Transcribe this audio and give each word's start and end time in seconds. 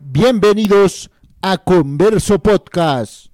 Bienvenidos 0.00 1.10
a 1.40 1.58
Converso 1.58 2.38
Podcast. 2.38 3.26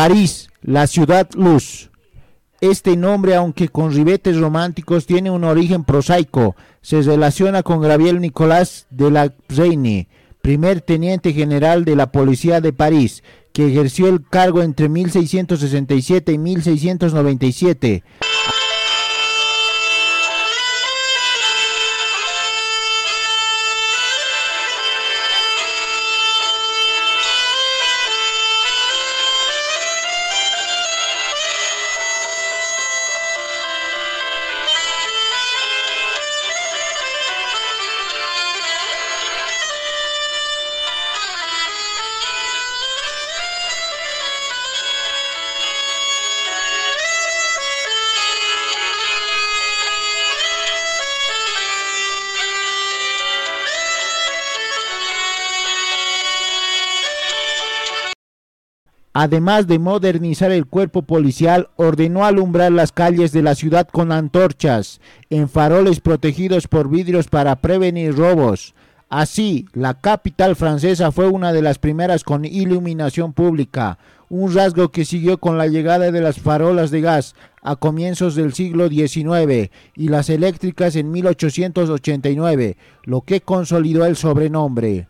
París, 0.00 0.48
la 0.62 0.86
ciudad 0.86 1.28
luz. 1.34 1.90
Este 2.62 2.96
nombre, 2.96 3.34
aunque 3.34 3.68
con 3.68 3.92
ribetes 3.92 4.38
románticos, 4.38 5.04
tiene 5.04 5.30
un 5.30 5.44
origen 5.44 5.84
prosaico. 5.84 6.56
Se 6.80 7.02
relaciona 7.02 7.62
con 7.62 7.82
Gabriel 7.82 8.18
Nicolas 8.18 8.86
de 8.88 9.10
la 9.10 9.34
Reine, 9.50 10.08
primer 10.40 10.80
teniente 10.80 11.34
general 11.34 11.84
de 11.84 11.96
la 11.96 12.12
Policía 12.12 12.62
de 12.62 12.72
París, 12.72 13.22
que 13.52 13.66
ejerció 13.66 14.08
el 14.08 14.26
cargo 14.26 14.62
entre 14.62 14.88
1667 14.88 16.32
y 16.32 16.38
1697. 16.38 18.02
Además 59.12 59.66
de 59.66 59.80
modernizar 59.80 60.52
el 60.52 60.66
cuerpo 60.66 61.02
policial, 61.02 61.68
ordenó 61.74 62.24
alumbrar 62.24 62.70
las 62.70 62.92
calles 62.92 63.32
de 63.32 63.42
la 63.42 63.56
ciudad 63.56 63.88
con 63.88 64.12
antorchas, 64.12 65.00
en 65.30 65.48
faroles 65.48 66.00
protegidos 66.00 66.68
por 66.68 66.88
vidrios 66.88 67.26
para 67.26 67.56
prevenir 67.56 68.16
robos. 68.16 68.74
Así, 69.08 69.66
la 69.72 69.94
capital 69.94 70.54
francesa 70.54 71.10
fue 71.10 71.26
una 71.26 71.52
de 71.52 71.62
las 71.62 71.80
primeras 71.80 72.22
con 72.22 72.44
iluminación 72.44 73.32
pública, 73.32 73.98
un 74.28 74.54
rasgo 74.54 74.92
que 74.92 75.04
siguió 75.04 75.38
con 75.38 75.58
la 75.58 75.66
llegada 75.66 76.12
de 76.12 76.20
las 76.20 76.38
farolas 76.38 76.92
de 76.92 77.00
gas 77.00 77.34
a 77.62 77.74
comienzos 77.74 78.36
del 78.36 78.54
siglo 78.54 78.88
XIX 78.88 79.72
y 79.96 80.08
las 80.08 80.30
eléctricas 80.30 80.94
en 80.94 81.10
1889, 81.10 82.76
lo 83.02 83.22
que 83.22 83.40
consolidó 83.40 84.06
el 84.06 84.14
sobrenombre. 84.14 85.09